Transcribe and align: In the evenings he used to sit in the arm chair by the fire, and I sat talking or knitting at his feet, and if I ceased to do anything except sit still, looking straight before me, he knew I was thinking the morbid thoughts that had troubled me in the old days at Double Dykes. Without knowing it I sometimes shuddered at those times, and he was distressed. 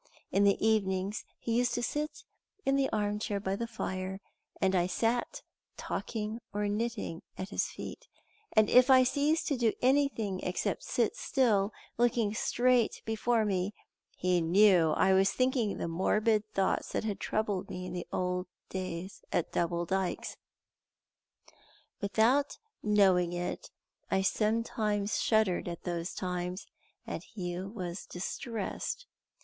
In 0.31 0.45
the 0.45 0.57
evenings 0.65 1.25
he 1.37 1.55
used 1.59 1.75
to 1.75 1.83
sit 1.83 2.23
in 2.65 2.75
the 2.75 2.89
arm 2.89 3.19
chair 3.19 3.39
by 3.39 3.55
the 3.55 3.67
fire, 3.67 4.19
and 4.59 4.73
I 4.75 4.87
sat 4.87 5.43
talking 5.77 6.39
or 6.51 6.67
knitting 6.67 7.21
at 7.37 7.49
his 7.49 7.67
feet, 7.67 8.07
and 8.53 8.67
if 8.67 8.89
I 8.89 9.03
ceased 9.03 9.45
to 9.49 9.57
do 9.57 9.73
anything 9.79 10.39
except 10.39 10.85
sit 10.85 11.15
still, 11.15 11.71
looking 11.99 12.33
straight 12.33 13.03
before 13.05 13.45
me, 13.45 13.75
he 14.17 14.41
knew 14.41 14.89
I 14.93 15.13
was 15.13 15.31
thinking 15.33 15.77
the 15.77 15.87
morbid 15.87 16.45
thoughts 16.51 16.93
that 16.93 17.03
had 17.03 17.19
troubled 17.19 17.69
me 17.69 17.85
in 17.85 17.93
the 17.93 18.07
old 18.11 18.47
days 18.69 19.21
at 19.31 19.51
Double 19.51 19.85
Dykes. 19.85 20.35
Without 22.01 22.57
knowing 22.81 23.33
it 23.33 23.69
I 24.09 24.23
sometimes 24.23 25.21
shuddered 25.21 25.67
at 25.67 25.83
those 25.83 26.15
times, 26.15 26.65
and 27.05 27.21
he 27.23 27.59
was 27.59 28.07
distressed. 28.07 29.05